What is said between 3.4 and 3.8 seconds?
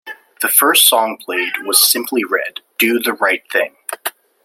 Thing.